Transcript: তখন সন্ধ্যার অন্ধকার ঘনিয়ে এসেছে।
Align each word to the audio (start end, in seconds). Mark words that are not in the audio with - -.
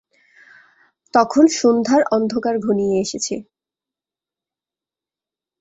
তখন 1.13 1.43
সন্ধ্যার 1.59 2.01
অন্ধকার 2.11 2.55
ঘনিয়ে 2.59 2.95
এসেছে। 3.01 3.35